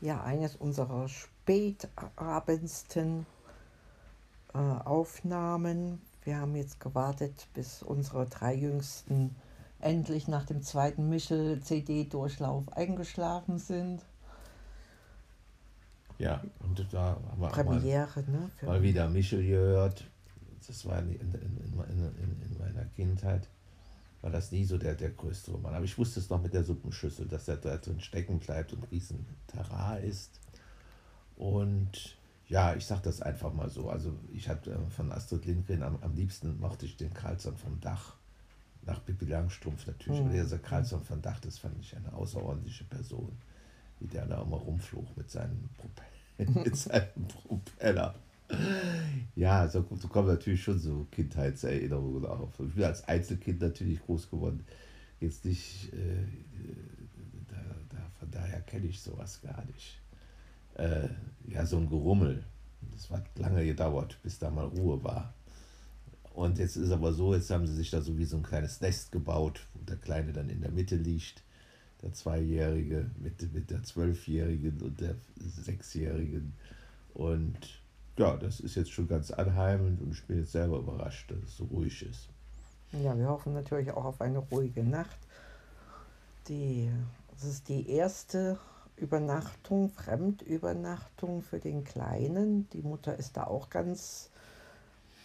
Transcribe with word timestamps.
ja 0.00 0.22
eines 0.22 0.54
unserer 0.56 1.08
spätabendsten 1.08 3.26
äh, 4.54 4.58
Aufnahmen. 4.58 6.00
Wir 6.24 6.38
haben 6.38 6.56
jetzt 6.56 6.80
gewartet, 6.80 7.46
bis 7.54 7.82
unsere 7.82 8.26
drei 8.26 8.54
Jüngsten 8.54 9.36
endlich 9.80 10.28
nach 10.28 10.44
dem 10.44 10.62
zweiten 10.62 11.08
Michel-CD-Durchlauf 11.08 12.72
eingeschlafen 12.72 13.58
sind. 13.58 14.04
Ja, 16.18 16.42
und 16.60 16.86
da 16.92 17.16
haben 17.30 17.40
wir 17.40 17.48
Premiere, 17.48 18.22
mal, 18.22 18.32
ne? 18.32 18.50
mal 18.62 18.82
wieder 18.82 19.08
Michel 19.08 19.46
gehört. 19.46 20.04
Das 20.66 20.84
war 20.86 20.98
in, 20.98 21.10
in, 21.10 21.34
in, 21.34 22.42
in, 22.42 22.58
meiner 22.58 22.86
Kindheit, 22.96 23.48
war 24.26 24.32
das 24.32 24.50
nie 24.50 24.64
so 24.64 24.76
der, 24.76 24.96
der 24.96 25.10
größte 25.10 25.52
Roman. 25.52 25.72
Aber 25.72 25.84
ich 25.84 25.96
wusste 25.98 26.18
es 26.18 26.28
noch 26.30 26.42
mit 26.42 26.52
der 26.52 26.64
Suppenschüssel, 26.64 27.28
dass 27.28 27.46
er 27.46 27.58
da 27.58 27.76
drin 27.76 28.00
stecken 28.00 28.40
bleibt 28.40 28.72
und 28.72 28.90
riesen 28.90 29.24
Terrain 29.46 30.02
ist. 30.02 30.40
Und 31.36 32.18
ja, 32.48 32.74
ich 32.74 32.84
sage 32.86 33.02
das 33.04 33.22
einfach 33.22 33.54
mal 33.54 33.70
so. 33.70 33.88
Also 33.88 34.18
ich 34.32 34.48
hatte 34.48 34.72
äh, 34.72 34.90
von 34.90 35.12
Astrid 35.12 35.44
Lindgren 35.46 35.84
am, 35.84 36.02
am 36.02 36.16
liebsten 36.16 36.58
mochte 36.58 36.86
ich 36.86 36.96
den 36.96 37.14
Karlsson 37.14 37.56
vom 37.56 37.78
Dach. 37.80 38.16
Nach 38.82 39.04
Pippi 39.04 39.26
Langstrumpf 39.26 39.86
natürlich. 39.86 40.18
Mhm. 40.18 40.26
Aber 40.26 40.34
dieser 40.34 40.58
Karlsson 40.58 41.04
vom 41.04 41.22
Dach, 41.22 41.38
das 41.38 41.58
fand 41.58 41.78
ich 41.78 41.96
eine 41.96 42.12
außerordentliche 42.12 42.82
Person. 42.82 43.30
Wie 44.00 44.08
der 44.08 44.26
da 44.26 44.42
immer 44.42 44.56
rumflog 44.56 45.16
mit 45.16 45.30
seinem, 45.30 45.68
Propeller. 45.78 46.64
mit 46.64 46.76
seinem 46.76 47.28
Propeller. 47.28 48.16
Ja, 49.34 49.68
so, 49.68 49.84
so 50.00 50.08
kommen 50.08 50.28
natürlich 50.28 50.62
schon 50.62 50.78
so 50.78 51.06
Kindheitserinnerungen 51.10 52.24
auf. 52.24 52.58
Ich 52.60 52.74
bin 52.74 52.84
als 52.84 53.06
Einzelkind 53.06 53.60
natürlich 53.60 54.00
groß 54.00 54.30
geworden. 54.30 54.64
Jetzt 55.20 55.44
nicht, 55.44 55.92
äh, 55.92 56.24
da, 57.48 57.56
da, 57.90 57.98
von 58.18 58.30
daher 58.30 58.60
kenne 58.62 58.86
ich 58.86 59.00
sowas 59.00 59.40
gar 59.42 59.64
nicht 59.66 60.00
äh, 60.78 61.08
ja, 61.48 61.66
so 61.66 61.78
ein 61.78 61.88
Gerummel. 61.88 62.44
Das 62.92 63.10
hat 63.10 63.26
lange 63.38 63.64
gedauert, 63.64 64.18
bis 64.22 64.38
da 64.38 64.50
mal 64.50 64.66
Ruhe 64.66 65.02
war. 65.02 65.34
Und 66.34 66.58
jetzt 66.58 66.76
ist 66.76 66.90
aber 66.90 67.12
so, 67.12 67.34
jetzt 67.34 67.50
haben 67.50 67.66
sie 67.66 67.74
sich 67.74 67.90
da 67.90 68.02
so 68.02 68.18
wie 68.18 68.24
so 68.24 68.36
ein 68.36 68.42
kleines 68.42 68.80
Nest 68.80 69.10
gebaut, 69.10 69.66
wo 69.74 69.82
der 69.84 69.96
Kleine 69.96 70.32
dann 70.32 70.50
in 70.50 70.60
der 70.60 70.70
Mitte 70.70 70.96
liegt, 70.96 71.42
der 72.02 72.12
Zweijährige 72.12 73.10
mit, 73.18 73.52
mit 73.54 73.70
der 73.70 73.82
Zwölfjährigen 73.82 74.82
und 74.82 75.00
der 75.00 75.14
Sechsjährigen. 75.36 76.52
Und 77.14 77.80
ja, 78.16 78.36
das 78.36 78.60
ist 78.60 78.76
jetzt 78.76 78.92
schon 78.92 79.08
ganz 79.08 79.30
anheimend 79.30 80.00
und 80.00 80.12
ich 80.12 80.24
bin 80.26 80.38
jetzt 80.38 80.52
selber 80.52 80.78
überrascht, 80.78 81.30
dass 81.30 81.38
es 81.38 81.56
so 81.56 81.64
ruhig 81.64 82.02
ist. 82.02 82.28
Ja, 82.92 83.18
wir 83.18 83.28
hoffen 83.28 83.52
natürlich 83.52 83.90
auch 83.90 84.04
auf 84.04 84.20
eine 84.20 84.38
ruhige 84.38 84.82
Nacht. 84.82 85.18
Die, 86.48 86.90
das 87.32 87.44
ist 87.44 87.68
die 87.68 87.90
erste 87.90 88.58
Übernachtung, 88.96 89.90
Fremdübernachtung 89.90 91.42
für 91.42 91.58
den 91.58 91.84
Kleinen. 91.84 92.68
Die 92.70 92.82
Mutter 92.82 93.16
ist 93.16 93.36
da 93.36 93.44
auch 93.44 93.68
ganz, 93.68 94.30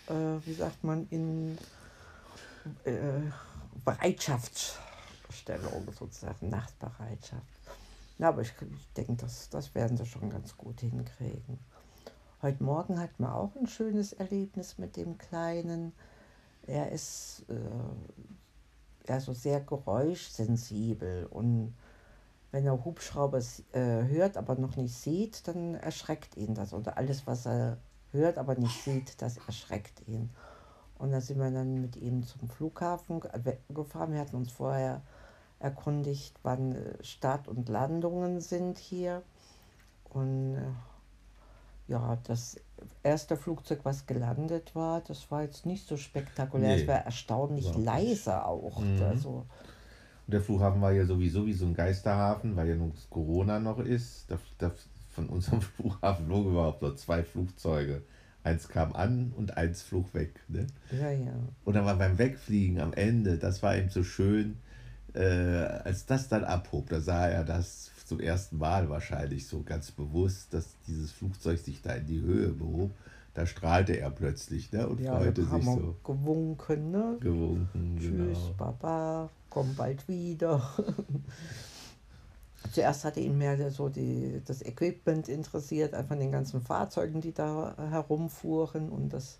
äh, 0.08 0.46
wie 0.46 0.54
sagt 0.54 0.84
man, 0.84 1.08
in 1.10 1.58
äh, 2.84 3.22
Bereitschaftsstellung 3.86 5.88
sozusagen, 5.98 6.50
Nachtbereitschaft. 6.50 7.46
Na, 8.18 8.30
aber 8.30 8.42
ich, 8.42 8.54
ich 8.76 8.94
denke, 8.94 9.16
das, 9.16 9.50
das 9.50 9.74
werden 9.74 9.98
sie 9.98 10.06
schon 10.06 10.30
ganz 10.30 10.58
gut 10.58 10.82
hinkriegen. 10.82 11.60
Heute 12.44 12.64
Morgen 12.64 13.00
hatten 13.00 13.22
wir 13.22 13.36
auch 13.36 13.56
ein 13.56 13.68
schönes 13.68 14.14
Erlebnis 14.14 14.80
mit 14.80 14.98
dem 14.98 15.20
Kleinen. 15.20 15.94
Er 16.66 16.92
ist 16.92 17.46
äh, 17.50 19.12
also 19.12 19.34
sehr 19.34 19.62
geräuschsensibel 19.62 21.28
und 21.28 21.76
wenn 22.50 22.66
er 22.66 22.84
Hubschrauber 22.84 23.44
äh, 23.74 24.08
hört, 24.08 24.38
aber 24.38 24.56
noch 24.56 24.76
nicht 24.76 24.96
sieht, 24.96 25.48
dann 25.48 25.76
erschreckt 25.76 26.36
ihn 26.36 26.56
das. 26.56 26.74
Oder 26.74 26.98
alles, 26.98 27.28
was 27.28 27.46
er 27.46 27.78
hört, 28.12 28.40
aber 28.40 28.56
nicht 28.56 28.84
sieht, 28.84 29.22
das 29.22 29.38
erschreckt 29.46 30.08
ihn. 30.08 30.32
Und 30.98 31.12
da 31.12 31.22
sind 31.22 31.38
wir 31.38 31.52
dann 31.52 31.80
mit 31.80 31.96
ihm 31.96 32.24
zum 32.24 32.50
Flughafen 32.50 33.22
gefahren. 33.70 34.14
Wir 34.14 34.20
hatten 34.20 34.38
uns 34.38 34.52
vorher 34.52 35.04
erkundigt, 35.60 36.40
wann 36.42 36.72
äh, 36.72 37.04
Start 37.04 37.48
und 37.48 37.70
Landungen 37.70 38.42
sind 38.42 38.80
hier. 38.80 39.22
Und 40.10 40.56
äh, 40.56 40.62
ja, 41.92 42.18
das 42.24 42.58
erste 43.04 43.36
Flugzeug, 43.36 43.80
was 43.84 44.08
gelandet 44.08 44.74
war, 44.74 45.02
das 45.02 45.30
war 45.30 45.44
jetzt 45.44 45.66
nicht 45.66 45.88
so 45.88 45.98
spektakulär. 45.98 46.76
Nee, 46.76 46.82
es 46.82 46.88
war 46.88 47.06
erstaunlich 47.06 47.76
leise 47.76 48.46
auch. 48.46 48.80
Mhm. 48.80 49.04
Also, 49.04 49.46
und 50.26 50.34
der 50.34 50.42
Flughafen 50.42 50.82
war 50.82 50.94
ja 50.94 51.06
sowieso 51.06 51.46
wie 51.46 51.54
so 51.54 51.66
ein 51.66 51.74
Geisterhafen, 51.74 52.56
weil 52.56 52.70
ja 52.70 52.76
nur 52.76 52.92
Corona 53.10 53.60
noch 53.60 53.80
ist. 53.80 54.32
Da, 54.32 54.40
da, 54.58 54.72
von 55.10 55.28
unserem 55.28 55.62
Flughafen 55.76 56.26
flogen 56.26 56.52
überhaupt 56.52 56.82
nur 56.82 56.96
zwei 56.96 57.24
Flugzeuge. 57.24 58.04
Eins 58.44 58.70
kam 58.70 58.94
an 58.94 59.34
und 59.36 59.58
eins 59.58 59.82
flog 59.82 60.14
weg. 60.14 60.40
Ne? 60.48 60.68
Ja, 60.92 61.12
ja. 61.12 61.34
Und 61.66 61.76
dann 61.76 61.86
war 61.86 61.96
beim 61.98 62.18
Wegfliegen 62.18 62.80
am 62.80 62.94
Ende, 62.94 63.38
das 63.38 63.62
war 63.62 63.76
eben 63.76 63.90
so 63.90 64.04
schön, 64.04 64.58
äh, 65.14 65.22
als 65.22 66.06
das 66.06 66.30
dann 66.30 66.44
abhob, 66.46 66.90
da 66.90 67.02
sah 67.02 67.28
er 67.28 67.44
das 67.44 67.91
zum 68.12 68.20
ersten 68.20 68.58
Mal 68.58 68.90
wahrscheinlich 68.90 69.48
so 69.48 69.64
ganz 69.64 69.92
bewusst, 69.92 70.54
dass 70.54 70.76
dieses 70.88 71.12
Flugzeug 71.12 71.60
sich 71.60 71.82
da 71.82 71.94
in 71.94 72.08
die 72.08 72.22
Höhe 72.22 72.50
behob 72.50 72.92
da 73.34 73.46
strahlte 73.46 73.98
er 73.98 74.10
plötzlich 74.10 74.72
ne, 74.72 74.88
und 74.88 75.00
ja, 75.00 75.18
freute 75.18 75.46
sich 75.46 75.64
so. 75.64 75.96
Gewunken, 76.04 76.92
ne? 76.92 77.18
Gewunken, 77.20 77.98
Tschüss, 77.98 78.38
genau. 78.38 78.54
Papa, 78.58 79.30
komm 79.50 79.74
bald 79.76 80.08
wieder. 80.08 80.62
Zuerst 82.74 83.06
hatte 83.06 83.22
ihn 83.22 83.38
mehr 83.38 83.72
so 83.72 83.90
die, 83.90 84.42
das 84.46 84.62
Equipment 84.62 85.30
interessiert, 85.30 85.94
einfach 85.94 86.18
den 86.18 86.32
ganzen 86.32 86.62
Fahrzeugen, 86.62 87.22
die 87.22 87.34
da 87.34 87.74
herumfuhren 87.90 88.90
und 88.90 89.14
das, 89.14 89.40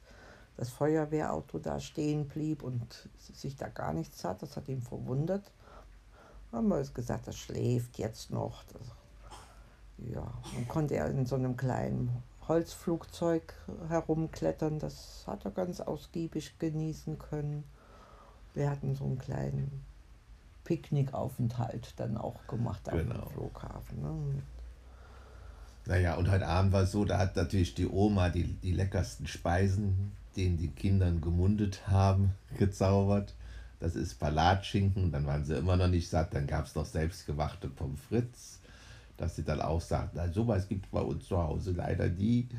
das 0.58 0.70
Feuerwehrauto 0.70 1.60
da 1.60 1.80
stehen 1.80 2.28
blieb 2.28 2.64
und 2.64 3.10
sich 3.18 3.58
da 3.58 3.68
gar 3.68 3.94
nichts 3.94 4.24
hat. 4.24 4.42
Das 4.42 4.56
hat 4.56 4.70
ihn 4.70 4.82
verwundert. 4.82 5.52
Haben 6.52 6.68
wir 6.68 6.82
gesagt, 6.82 7.28
das 7.28 7.38
schläft 7.38 7.98
jetzt 7.98 8.32
noch. 8.32 8.64
Das, 8.66 8.82
ja, 9.98 10.32
dann 10.56 10.68
konnte 10.68 10.96
er 10.96 11.08
in 11.10 11.26
so 11.26 11.36
einem 11.36 11.56
kleinen 11.56 12.24
Holzflugzeug 12.48 13.54
herumklettern. 13.88 14.80
Das 14.80 15.24
hat 15.28 15.46
er 15.46 15.52
ganz 15.52 15.80
ausgiebig 15.80 16.58
genießen 16.60 17.18
können. 17.20 17.64
Wir 18.54 18.70
hatten 18.70 18.96
so 18.96 19.06
einen 19.06 19.20
kleinen 19.20 19.86
Picknickaufenthalt 20.66 21.94
dann 21.98 22.18
auch 22.18 22.46
gemacht 22.48 22.82
genau. 22.86 23.14
dem 23.14 23.30
Flughafen. 23.32 24.02
Ne? 24.02 24.42
Naja, 25.86 26.16
und 26.16 26.30
heute 26.30 26.48
Abend 26.48 26.74
war 26.74 26.84
es 26.84 26.92
so, 26.92 27.06
da 27.06 27.18
hat 27.18 27.36
natürlich 27.36 27.74
die 27.74 27.88
Oma 27.88 28.30
die, 28.30 28.44
die 28.44 28.72
leckersten 28.72 29.28
Speisen, 29.28 30.12
denen 30.36 30.58
die 30.58 30.70
Kindern 30.70 31.22
gemundet 31.22 31.88
haben, 31.88 32.36
gezaubert. 32.58 33.34
Das 33.82 33.96
ist 33.96 34.20
Palatschinken, 34.20 35.12
dann 35.12 35.26
waren 35.26 35.44
sie 35.44 35.58
immer 35.58 35.76
noch 35.76 35.90
nicht 35.90 36.08
satt, 36.08 36.34
dann 36.34 36.48
gab 36.48 36.66
es 36.66 36.76
noch 36.76 36.86
selbstgewachte 36.86 37.68
Pommes 37.68 38.00
frites 38.00 38.62
dass 39.22 39.36
sie 39.36 39.44
dann 39.44 39.62
auch 39.62 39.82
sagt, 39.82 40.16
na, 40.16 40.28
sowas 40.30 40.68
gibt 40.68 40.86
es 40.86 40.92
bei 40.92 41.00
uns 41.00 41.28
zu 41.28 41.38
Hause 41.38 41.72
leider 41.72 42.10
nie. 42.10 42.50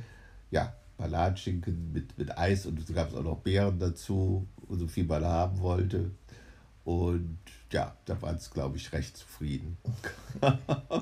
Ja, 0.53 0.73
Palatschinken 0.97 1.93
mit, 1.93 2.17
mit 2.17 2.39
Eis 2.39 2.67
und 2.67 2.87
so 2.87 2.93
gab 2.93 3.09
es 3.09 3.15
auch 3.15 3.25
noch 3.25 3.39
Beeren 3.39 3.81
dazu, 3.81 4.47
so 4.71 4.87
viel 4.87 5.05
man 5.05 5.25
haben 5.25 5.59
wollte. 5.59 6.13
Und 6.85 7.39
ja, 7.71 7.95
da 8.05 8.21
waren 8.21 8.37
es, 8.37 8.51
glaube 8.51 8.77
ich, 8.77 8.93
recht 8.93 9.17
zufrieden. 9.17 9.79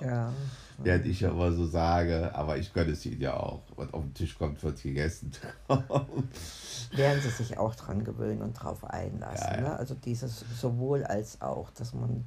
ja. 0.02 0.32
Während 0.82 1.04
ich 1.04 1.22
immer 1.22 1.52
so 1.52 1.66
sage, 1.66 2.34
aber 2.34 2.56
ich 2.56 2.72
gönne 2.72 2.92
es 2.92 3.04
ihnen 3.04 3.20
ja 3.20 3.34
auch. 3.34 3.62
Was 3.76 3.92
auf 3.92 4.02
den 4.02 4.14
Tisch 4.14 4.38
kommt, 4.38 4.62
wird 4.62 4.82
gegessen. 4.82 5.32
Werden 5.68 7.20
sie 7.20 7.28
sich 7.28 7.58
auch 7.58 7.74
dran 7.74 8.02
gewöhnen 8.02 8.41
und 8.41 8.54
drauf 8.54 8.84
einlassen. 8.84 9.46
Ja, 9.46 9.56
ja. 9.56 9.60
Ne? 9.60 9.76
Also 9.76 9.94
dieses 9.94 10.42
sowohl 10.58 11.04
als 11.04 11.42
auch, 11.42 11.70
dass 11.72 11.92
man 11.92 12.24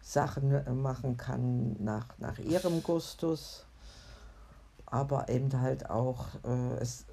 Sachen 0.00 0.80
machen 0.80 1.16
kann 1.18 1.76
nach, 1.82 2.06
nach 2.18 2.38
ihrem 2.38 2.82
Gustus, 2.82 3.66
aber 4.86 5.28
eben 5.28 5.60
halt 5.60 5.90
auch 5.90 6.26
äh, 6.44 6.76
es 6.80 7.04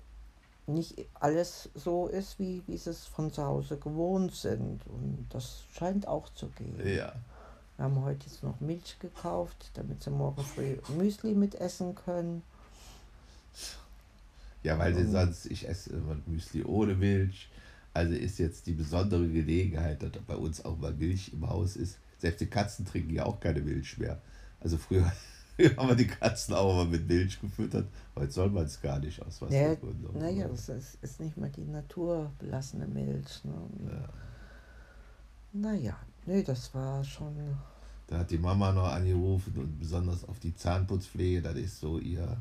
nicht 0.68 1.07
alles 1.13 1.69
so 1.75 2.07
ist, 2.07 2.39
wie, 2.39 2.63
wie 2.68 2.77
sie 2.77 2.92
es 2.92 3.06
von 3.06 3.31
zu 3.31 3.44
Hause 3.44 3.77
gewohnt 3.77 4.33
sind. 4.33 4.86
Und 4.88 5.27
das 5.30 5.63
scheint 5.74 6.07
auch 6.07 6.30
zu 6.33 6.48
gehen. 6.50 6.77
Ja. 6.80 7.13
Wir 7.77 7.86
haben 7.86 8.04
heute 8.04 8.25
jetzt 8.27 8.44
noch 8.44 8.60
Milch 8.60 8.98
gekauft, 9.00 9.71
damit 9.74 10.04
sie 10.04 10.12
morgen 10.12 10.44
früh 10.44 10.77
Müsli 10.95 11.33
mitessen 11.33 11.95
können. 11.95 12.44
Ja, 14.62 14.77
weil 14.80 14.95
sie 14.95 15.10
sonst, 15.10 15.48
ich 15.48 15.68
esse 15.68 15.92
immer 15.92 16.15
Müsli 16.25 16.63
ohne 16.63 16.95
Milch. 16.95 17.50
Also 17.94 18.13
ist 18.13 18.39
jetzt 18.39 18.66
die 18.66 18.74
besondere 18.74 19.27
Gelegenheit, 19.27 20.01
dass 20.01 20.12
bei 20.25 20.36
uns 20.36 20.63
auch 20.63 20.77
mal 20.77 20.94
Milch 20.94 21.33
im 21.33 21.48
Haus 21.48 21.75
ist. 21.75 21.98
Selbst 22.18 22.42
die 22.42 22.48
Katzen 22.48 22.86
trinken 22.86 23.13
ja 23.13 23.25
auch 23.25 23.39
keine 23.39 23.62
Milch 23.62 23.98
mehr. 23.98 24.21
Also 24.62 24.77
früher 24.77 25.12
haben 25.78 25.88
wir 25.88 25.96
die 25.96 26.08
Katzen 26.08 26.56
auch 26.56 26.76
mal 26.76 26.86
mit 26.86 27.08
Milch 27.08 27.40
gefüttert. 27.40 27.88
Heute 28.16 28.32
soll 28.32 28.50
man 28.50 28.66
es 28.66 28.82
gar 28.82 29.00
nicht 29.00 29.22
aus 29.22 29.42
was 29.42 29.54
ja, 29.54 29.76
Naja, 30.14 30.48
das 30.48 30.70
ist, 30.70 30.98
ist 31.02 31.20
nicht 31.20 31.38
mal 31.38 31.50
die 31.50 31.66
naturbelassene 31.66 32.88
Milch. 32.88 33.44
Ne? 33.44 33.54
Ja. 33.92 34.10
Naja, 35.54 35.98
nö, 36.26 36.42
das 36.44 36.74
war 36.74 37.04
schon. 37.04 37.36
Da 38.08 38.20
hat 38.20 38.32
die 38.32 38.38
Mama 38.38 38.72
noch 38.72 38.88
angerufen 38.88 39.54
und 39.58 39.80
besonders 39.80 40.28
auf 40.28 40.40
die 40.40 40.56
Zahnputzpflege, 40.56 41.42
das 41.42 41.56
ist 41.56 41.80
so 41.80 42.00
ihr. 42.00 42.38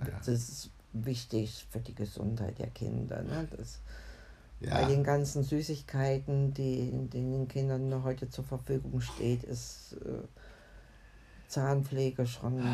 Naja. 0.00 0.14
Das 0.18 0.28
ist 0.28 0.70
wichtig 0.92 1.66
für 1.70 1.80
die 1.80 1.94
Gesundheit 1.94 2.58
der 2.58 2.68
Kinder. 2.68 3.22
Ne? 3.22 3.48
Das, 3.56 3.80
Ja. 4.60 4.80
Bei 4.80 4.84
den 4.84 5.02
ganzen 5.02 5.42
Süßigkeiten, 5.42 6.54
die 6.54 6.92
den 7.12 7.48
Kindern 7.48 8.04
heute 8.04 8.30
zur 8.30 8.44
Verfügung 8.44 9.00
steht, 9.00 9.42
ist 9.42 9.96
äh, 10.04 10.22
Zahnpflege 11.52 12.26
schon. 12.26 12.64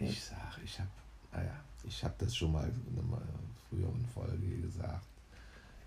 Ich 0.00 0.22
sag, 0.24 0.60
ich 0.64 0.78
habe, 0.78 0.88
naja, 1.32 1.56
ich 1.82 2.04
habe 2.04 2.14
das 2.18 2.36
schon 2.36 2.52
mal 2.52 2.62
in 2.68 2.98
einer 2.98 3.20
früheren 3.68 4.06
Folge 4.14 4.56
gesagt. 4.62 5.04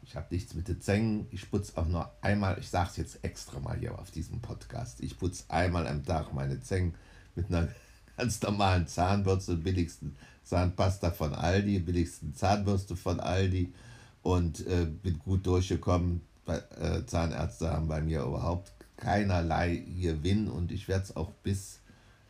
Ich 0.04 0.14
habe 0.14 0.28
nichts 0.32 0.54
mit 0.54 0.68
den 0.68 0.82
Zängen. 0.82 1.28
Ich 1.32 1.50
putze 1.50 1.78
auch 1.78 1.88
nur 1.88 2.12
einmal, 2.20 2.58
ich 2.60 2.70
sage 2.70 2.90
es 2.90 2.98
jetzt 2.98 3.24
extra 3.24 3.62
mal 3.62 3.78
hier 3.78 3.98
auf 3.98 4.12
diesem 4.12 4.42
Podcast, 4.42 5.00
ich 5.00 5.18
putze 5.18 5.46
einmal 5.48 5.88
am 5.88 6.04
Tag 6.04 6.34
meine 6.34 6.62
Zängen 6.62 6.96
mit 7.36 7.48
einer 7.48 7.70
ganz 8.18 8.42
normalen 8.42 8.88
Zahnbürste, 8.88 9.56
billigsten 9.56 10.18
Zahnpasta 10.44 11.12
von 11.12 11.34
Aldi, 11.34 11.80
billigsten 11.80 12.36
Zahnbürste 12.36 12.98
von 12.98 13.22
Aldi 13.22 13.74
und 14.22 14.68
äh, 14.68 14.86
bin 14.86 15.18
gut 15.20 15.46
durchgekommen. 15.46 16.22
Bei, 16.46 16.58
äh, 16.78 17.06
Zahnärzte 17.06 17.72
haben 17.72 17.88
bei 17.88 18.02
mir 18.02 18.24
überhaupt 18.24 18.74
keinerlei 18.98 19.78
Gewinn 19.78 20.50
und 20.50 20.74
ich 20.74 20.90
werde 20.90 21.04
es 21.04 21.16
auch 21.16 21.32
bis 21.44 21.80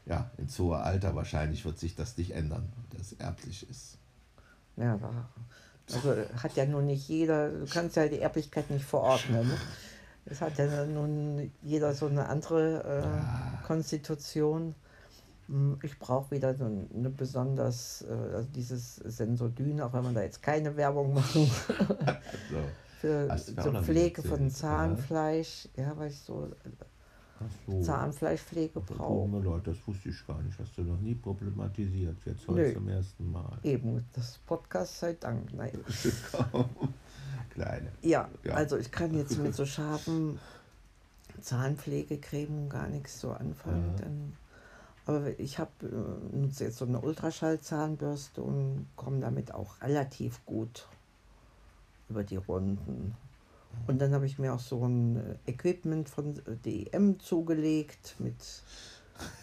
ja, 0.07 0.31
ins 0.37 0.57
hohe 0.59 0.77
Alter 0.77 1.15
wahrscheinlich 1.15 1.65
wird 1.65 1.77
sich 1.77 1.95
das 1.95 2.17
nicht 2.17 2.31
ändern, 2.31 2.69
das 2.97 3.13
erblich 3.13 3.69
ist. 3.69 3.97
Ja, 4.77 4.99
also 5.93 6.15
hat 6.41 6.55
ja 6.55 6.65
nun 6.65 6.85
nicht 6.85 7.07
jeder, 7.07 7.49
du 7.49 7.65
kannst 7.65 7.95
ja 7.95 8.07
die 8.07 8.19
Erblichkeit 8.19 8.69
nicht 8.69 8.85
verordnen. 8.85 9.47
Ne? 9.47 9.57
Es 10.25 10.41
hat 10.41 10.57
ja 10.57 10.85
nun 10.85 11.51
jeder 11.61 11.93
so 11.93 12.07
eine 12.07 12.27
andere 12.27 12.83
äh, 13.63 13.65
Konstitution. 13.65 14.75
Hm, 15.47 15.79
Ich 15.83 15.97
brauche 15.97 16.31
wieder 16.31 16.53
so 16.55 16.65
eine 16.65 17.09
besonders, 17.09 18.03
äh, 18.03 18.35
also 18.35 18.47
dieses 18.53 18.95
Sensodyne, 18.97 19.85
auch 19.85 19.93
wenn 19.93 20.03
man 20.03 20.13
da 20.13 20.21
jetzt 20.21 20.43
keine 20.43 20.75
Werbung 20.75 21.13
machen 21.13 21.49
So. 22.51 22.57
für 22.99 23.37
so 23.37 23.71
Pflege 23.81 24.21
von 24.21 24.43
ja. 24.43 24.49
Zahnfleisch, 24.53 25.69
ja, 25.77 25.95
weil 25.97 26.09
ich 26.09 26.19
so 26.19 26.49
so. 27.65 27.81
Zahnfleischpflege 27.81 28.73
Tut 28.73 28.97
brauche. 28.97 29.27
mir 29.29 29.39
leid, 29.41 29.65
das 29.67 29.77
wusste 29.85 30.09
ich 30.09 30.27
gar 30.27 30.41
nicht. 30.41 30.57
Hast 30.59 30.77
du 30.77 30.83
noch 30.83 30.99
nie 30.99 31.15
problematisiert. 31.15 32.17
Jetzt 32.25 32.47
Nö. 32.49 32.55
heute 32.55 32.73
zum 32.73 32.87
ersten 32.89 33.31
Mal. 33.31 33.57
Eben, 33.63 34.05
das 34.13 34.37
Podcast 34.45 34.99
sei 34.99 35.13
Dank. 35.13 35.53
Nein. 35.53 35.71
Kleine. 37.49 37.91
Ja, 38.01 38.29
Ja. 38.43 38.53
also 38.53 38.77
ich 38.77 38.91
kann 38.91 39.13
jetzt 39.15 39.37
mit 39.37 39.55
so 39.55 39.65
scharfen 39.65 40.39
Zahnpflegecreme 41.41 42.69
gar 42.69 42.87
nichts 42.87 43.19
so 43.21 43.31
anfangen. 43.31 43.93
Ja. 43.97 44.03
Denn, 44.05 44.33
aber 45.05 45.39
ich 45.39 45.57
habe 45.59 45.71
äh, 45.83 46.35
nutze 46.35 46.65
jetzt 46.65 46.77
so 46.77 46.85
eine 46.85 46.99
Ultraschallzahnbürste 46.99 48.41
und 48.41 48.87
komme 48.95 49.19
damit 49.21 49.53
auch 49.53 49.81
relativ 49.81 50.45
gut 50.45 50.87
über 52.09 52.23
die 52.23 52.37
Runden. 52.37 53.15
Und 53.85 53.99
dann 53.99 54.13
habe 54.13 54.25
ich 54.25 54.39
mir 54.39 54.53
auch 54.53 54.59
so 54.59 54.85
ein 54.85 55.17
äh, 55.17 55.35
Equipment 55.51 56.09
von 56.09 56.37
äh, 56.45 56.55
DM 56.65 57.19
zugelegt 57.19 58.15
mit 58.19 58.63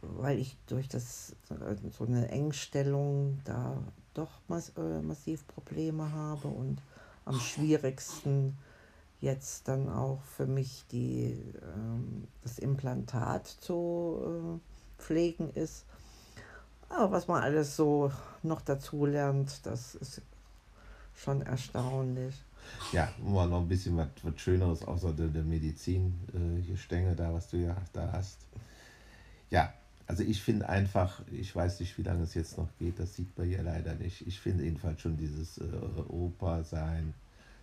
weil 0.00 0.38
ich 0.38 0.56
durch 0.66 0.88
das 0.88 1.34
äh, 1.50 1.74
so 1.90 2.04
eine 2.04 2.28
Engstellung 2.28 3.40
da 3.44 3.76
doch 4.14 4.40
mas 4.48 4.70
äh, 4.76 5.02
massiv 5.02 5.46
Probleme 5.46 6.10
habe 6.12 6.48
und 6.48 6.80
am 7.24 7.38
schwierigsten 7.38 8.56
jetzt 9.20 9.68
dann 9.68 9.88
auch 9.88 10.20
für 10.22 10.46
mich 10.46 10.84
die, 10.90 11.38
ähm, 11.74 12.26
das 12.42 12.58
Implantat 12.58 13.46
zu 13.46 14.20
äh, 14.22 15.02
pflegen 15.02 15.50
ist. 15.50 15.86
Aber 16.88 17.12
was 17.12 17.28
man 17.28 17.42
alles 17.42 17.76
so 17.76 18.12
noch 18.42 18.60
dazu 18.60 19.06
lernt, 19.06 19.66
das 19.66 19.94
ist 19.96 20.22
schon 21.14 21.42
erstaunlich. 21.42 22.34
Ja, 22.92 23.08
mal 23.22 23.48
noch 23.48 23.60
ein 23.60 23.68
bisschen 23.68 23.96
was, 23.96 24.08
was 24.22 24.40
Schöneres 24.40 24.82
außer 24.82 25.12
der, 25.12 25.28
der 25.28 25.44
Medizin, 25.44 26.14
äh, 26.34 26.62
hier 26.62 27.14
da, 27.14 27.32
was 27.32 27.48
du 27.50 27.58
ja 27.58 27.76
da 27.92 28.10
hast. 28.12 28.38
Ja, 29.50 29.72
also 30.06 30.22
ich 30.22 30.40
finde 30.40 30.68
einfach, 30.68 31.20
ich 31.32 31.54
weiß 31.54 31.80
nicht, 31.80 31.96
wie 31.98 32.02
lange 32.02 32.22
es 32.22 32.34
jetzt 32.34 32.58
noch 32.58 32.68
geht, 32.78 32.98
das 32.98 33.14
sieht 33.14 33.36
man 33.36 33.48
hier 33.48 33.62
leider 33.62 33.94
nicht. 33.94 34.26
Ich 34.26 34.38
finde 34.38 34.64
jedenfalls 34.64 35.00
schon 35.00 35.16
dieses 35.16 35.58
äh, 35.58 35.64
Opa-Sein, 36.08 37.14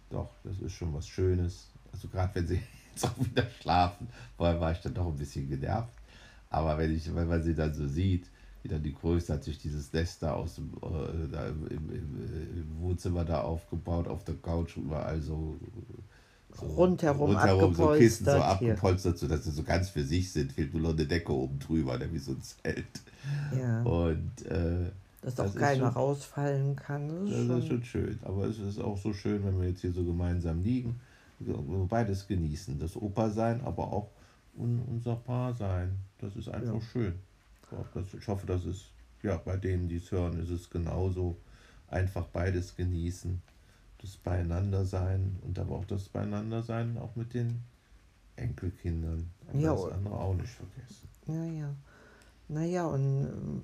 doch, 0.10 0.30
das 0.44 0.60
ist 0.60 0.74
schon 0.74 0.94
was 0.94 1.08
Schönes. 1.08 1.70
Also 1.92 2.08
gerade 2.08 2.36
wenn 2.36 2.48
sie 2.48 2.62
jetzt 2.94 3.06
auch 3.06 3.18
wieder 3.18 3.46
schlafen, 3.62 4.08
vorher 4.38 4.60
war 4.60 4.72
ich 4.72 4.80
dann 4.80 4.94
doch 4.94 5.08
ein 5.08 5.18
bisschen 5.18 5.50
genervt. 5.50 5.94
Aber 6.50 6.78
wenn, 6.78 6.96
ich, 6.96 7.14
wenn 7.16 7.28
man 7.28 7.42
sie 7.42 7.56
dann 7.56 7.74
so 7.74 7.88
sieht, 7.88 8.28
wie 8.64 8.70
dann 8.70 8.82
die 8.82 8.94
Größe 8.94 9.34
hat 9.34 9.44
sich 9.44 9.58
dieses 9.60 9.92
Nest 9.94 10.24
da 10.24 10.34
aus 10.34 10.56
dem 10.56 10.72
äh, 10.82 11.28
da 11.32 11.48
im, 11.48 11.68
im, 11.68 11.90
im, 11.90 12.58
im 12.58 12.80
Wohnzimmer 12.82 13.26
da 13.26 13.42
aufgebaut, 13.42 14.08
auf 14.08 14.24
der 14.24 14.36
Couch 14.36 14.78
überall 14.78 15.22
so, 15.22 15.58
so 16.56 16.66
Rundherum 16.68 17.38
so 17.74 17.88
Kissen 17.98 18.26
so 18.26 18.32
abgepolstert 18.32 19.20
hier. 19.20 19.28
sodass 19.28 19.44
sie 19.44 19.52
so 19.52 19.64
ganz 19.64 19.90
für 19.90 20.04
sich 20.04 20.32
sind. 20.32 20.52
Fehlt 20.54 20.74
nur 20.74 20.82
noch 20.84 20.92
eine 20.98 21.06
Decke 21.06 21.34
oben 21.34 21.60
drüber, 21.60 22.00
wie 22.12 22.20
so 22.20 22.32
ein 22.32 22.42
Zelt. 22.42 22.86
Ja, 23.58 23.82
Und 23.84 24.46
äh, 24.46 24.92
dass 25.22 25.36
das 25.36 25.52
auch 25.52 25.60
keiner 25.60 25.86
schon- 25.88 25.94
rausfallen 25.94 26.76
kann. 26.76 27.26
Das 27.26 27.36
ist 27.40 27.50
das 27.50 27.58
ist 27.60 27.68
schon, 27.68 27.78
schon 27.78 27.84
schön. 27.86 28.20
Aber 28.24 28.46
es 28.46 28.60
ist 28.60 28.80
auch 28.80 28.98
so 28.98 29.14
schön, 29.14 29.44
wenn 29.46 29.60
wir 29.60 29.68
jetzt 29.70 29.82
hier 29.82 29.92
so 29.92 30.04
gemeinsam 30.04 30.62
liegen. 30.62 31.00
Beides 31.90 32.28
genießen. 32.28 32.80
Das 32.80 32.96
Opa 32.96 33.30
sein, 33.30 33.60
aber 33.66 33.92
auch 33.92 34.08
un 34.58 34.82
unser 34.90 35.16
Paar 35.16 35.54
sein. 35.54 35.92
Das 36.20 36.36
ist 36.36 36.48
einfach 36.50 36.76
Ja. 36.76 36.82
schön. 36.82 37.14
Das, 37.94 38.14
ich 38.14 38.28
hoffe, 38.28 38.46
das 38.48 38.66
ist, 38.66 38.86
ja, 39.22 39.38
bei 39.38 39.58
denen, 39.58 39.88
die 39.90 39.98
es 39.98 40.12
hören, 40.12 40.40
ist 40.40 40.50
es 40.50 40.70
genauso. 40.70 41.38
Einfach 41.88 42.26
beides 42.28 42.76
genießen. 42.76 43.42
Das 44.02 44.18
Beieinander 44.18 44.86
sein 44.86 45.38
und 45.44 45.58
aber 45.60 45.76
auch 45.76 45.86
das 45.86 46.10
Beieinander 46.10 46.62
sein, 46.62 46.98
auch 46.98 47.16
mit 47.16 47.34
den 47.34 47.62
Enkelkindern. 48.36 49.30
Aber 49.50 49.60
Ja, 49.60 49.72
das 49.74 49.84
und- 49.84 49.94
andere 49.94 50.16
auch 50.20 50.34
nicht 50.36 50.50
vergessen. 50.52 51.08
ja, 51.28 51.46
ja. 51.46 51.74
Naja, 52.50 52.86
und 52.88 53.26
ähm, 53.26 53.62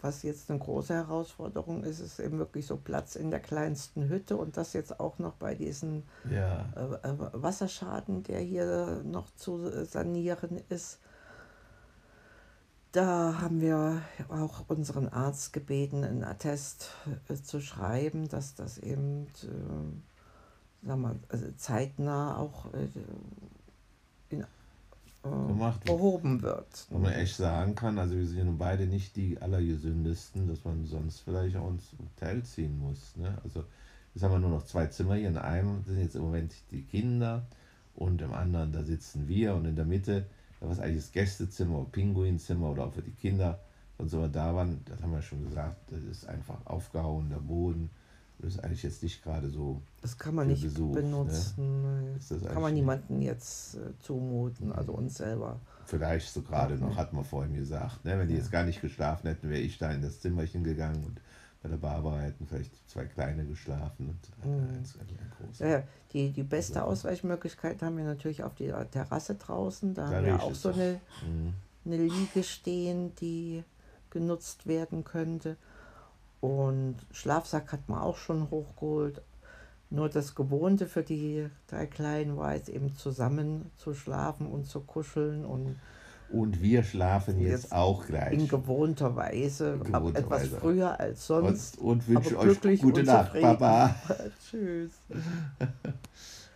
was 0.00 0.22
jetzt 0.22 0.50
eine 0.50 0.58
große 0.58 0.94
Herausforderung 0.94 1.84
ist, 1.84 2.00
ist 2.00 2.18
eben 2.20 2.38
wirklich 2.38 2.66
so 2.66 2.76
Platz 2.76 3.16
in 3.16 3.30
der 3.30 3.40
kleinsten 3.40 4.08
Hütte 4.08 4.36
und 4.36 4.56
das 4.56 4.72
jetzt 4.72 4.98
auch 5.00 5.18
noch 5.18 5.34
bei 5.34 5.54
diesem 5.54 6.02
Ja, 6.30 6.66
äh, 6.76 7.08
äh, 7.08 7.14
Wasserschaden, 7.32 8.22
der 8.24 8.40
hier 8.40 9.02
noch 9.04 9.30
zu 9.36 9.84
sanieren 9.84 10.60
ist. 10.68 10.98
Da 12.92 13.40
haben 13.40 13.60
wir 13.60 14.02
auch 14.28 14.64
unseren 14.68 15.08
Arzt 15.08 15.52
gebeten, 15.52 16.04
einen 16.04 16.24
Attest 16.24 16.90
äh, 17.28 17.34
zu 17.34 17.60
schreiben, 17.60 18.28
dass 18.28 18.54
das 18.54 18.78
eben 18.78 19.26
äh, 19.42 20.86
sag 20.86 20.98
mal, 20.98 21.16
also 21.28 21.46
zeitnah 21.56 22.38
auch 22.38 22.72
äh, 22.72 22.88
in, 24.30 24.40
äh, 24.42 24.46
Gemacht 25.22 25.86
wird. 25.86 25.98
behoben 25.98 26.42
wird. 26.42 26.86
Wo 26.90 26.98
man 26.98 27.12
echt 27.12 27.36
sagen 27.36 27.74
kann, 27.74 27.98
also 27.98 28.16
wir 28.16 28.26
sind 28.26 28.46
nun 28.46 28.58
beide 28.58 28.86
nicht 28.86 29.16
die 29.16 29.40
allergesündesten, 29.40 30.46
dass 30.46 30.64
man 30.64 30.86
sonst 30.86 31.20
vielleicht 31.20 31.56
auch 31.56 31.68
ins 31.70 31.92
Hotel 31.98 32.42
ziehen 32.44 32.78
muss. 32.78 33.16
Ne? 33.16 33.36
Also 33.42 33.64
jetzt 34.14 34.22
haben 34.22 34.32
wir 34.32 34.38
nur 34.38 34.50
noch 34.50 34.64
zwei 34.64 34.86
Zimmer 34.86 35.16
hier. 35.16 35.28
In 35.28 35.36
einem 35.36 35.84
sind 35.84 36.00
jetzt 36.00 36.16
im 36.16 36.22
Moment 36.22 36.54
die 36.70 36.82
Kinder 36.82 37.46
und 37.94 38.22
im 38.22 38.32
anderen, 38.32 38.72
da 38.72 38.82
sitzen 38.84 39.26
wir 39.28 39.54
und 39.54 39.64
in 39.64 39.76
der 39.76 39.84
Mitte, 39.84 40.26
was 40.60 40.80
eigentlich 40.80 41.02
das 41.04 41.12
Gästezimmer 41.12 41.78
oder 41.78 41.90
Pinguinzimmer 41.90 42.70
oder 42.70 42.84
auch 42.84 42.92
für 42.92 43.02
die 43.02 43.12
Kinder. 43.12 43.58
Und 43.96 44.08
so 44.08 44.26
da 44.28 44.54
waren, 44.54 44.80
das 44.84 45.02
haben 45.02 45.12
wir 45.12 45.22
schon 45.22 45.44
gesagt, 45.44 45.76
das 45.90 46.02
ist 46.02 46.28
einfach 46.28 46.58
aufgehauen, 46.66 47.28
der 47.30 47.38
Boden. 47.38 47.90
Das 48.40 48.54
ist 48.54 48.62
eigentlich 48.62 48.84
jetzt 48.84 49.02
nicht 49.02 49.24
gerade 49.24 49.50
so, 49.50 49.82
Das 50.00 50.16
kann 50.16 50.36
man 50.36 50.46
nicht 50.46 50.62
Besuch, 50.62 50.94
ne? 50.94 51.02
benutzen. 51.02 52.16
das 52.16 52.44
kann 52.44 52.62
man 52.62 52.72
niemandem 52.72 53.20
jetzt 53.20 53.74
äh, 53.74 53.98
zumuten, 53.98 54.70
also 54.70 54.92
uns 54.92 55.16
selber. 55.16 55.58
vielleicht 55.86 56.30
so 56.32 56.42
gerade 56.42 56.76
noch, 56.76 56.96
hat 56.96 57.12
man 57.12 57.24
vorhin 57.24 57.54
gesagt. 57.54 58.04
Ne? 58.04 58.16
Wenn 58.16 58.28
die 58.28 58.34
jetzt 58.36 58.52
gar 58.52 58.62
nicht 58.62 58.80
geschlafen 58.80 59.26
hätten, 59.26 59.48
wäre 59.50 59.60
ich 59.60 59.78
da 59.78 59.90
in 59.90 60.02
das 60.02 60.20
Zimmerchen 60.20 60.62
gegangen 60.62 61.02
und 61.04 61.20
bei 61.68 61.76
der 61.76 61.76
Barbara 61.88 62.20
hätten 62.20 62.46
vielleicht 62.46 62.88
zwei 62.88 63.04
kleine 63.04 63.44
geschlafen 63.44 64.08
und 64.08 64.46
Mhm. 64.46 64.68
ein. 64.68 64.84
Ja, 65.58 65.66
ja, 65.68 65.82
die, 66.12 66.30
die 66.30 66.42
beste 66.42 66.82
Ausweichmöglichkeit 66.84 67.82
haben 67.82 67.96
wir 67.96 68.04
natürlich 68.04 68.42
auf 68.42 68.54
der 68.54 68.90
Terrasse 68.90 69.34
draußen. 69.34 69.94
Da 69.94 70.08
haben 70.08 70.24
wir 70.24 70.42
auch 70.42 70.52
es 70.52 70.62
so 70.62 70.70
eine, 70.70 71.00
Mhm. 71.26 71.54
eine 71.84 71.96
Liege 71.96 72.42
stehen, 72.42 73.14
die 73.16 73.64
genutzt 74.10 74.66
werden 74.66 75.04
könnte. 75.04 75.56
Und 76.40 76.96
Schlafsack 77.12 77.72
hat 77.72 77.88
man 77.88 78.00
auch 78.00 78.16
schon 78.16 78.50
hochgeholt. 78.50 79.20
Nur 79.90 80.08
das 80.08 80.34
Gewohnte 80.34 80.86
für 80.86 81.02
die 81.02 81.48
drei 81.66 81.86
Kleinen 81.86 82.36
war 82.36 82.54
jetzt 82.54 82.68
eben 82.68 82.94
zusammen 82.96 83.70
zu 83.76 83.94
schlafen 83.94 84.46
und 84.46 84.66
zu 84.66 84.80
kuscheln 84.80 85.44
und 85.44 85.76
Und 86.30 86.60
wir 86.60 86.82
schlafen 86.82 87.40
jetzt, 87.40 87.62
Jetzt 87.64 87.72
auch 87.72 88.06
gleich. 88.06 88.32
in 88.34 88.48
gewohnter 88.48 89.16
Weise, 89.16 89.80
In 89.84 89.94
aber 89.94 90.10
gewohnter 90.10 90.18
etwas 90.20 90.42
Weise. 90.42 90.56
früher 90.58 91.00
als 91.00 91.26
sonst. 91.26 91.78
und, 91.78 91.86
und 91.88 92.08
wünsche 92.08 92.38
euch 92.38 92.80
gute 92.80 93.02
Nacht. 93.02 93.40
Papa. 93.40 93.94
Tschüss. 94.50 94.92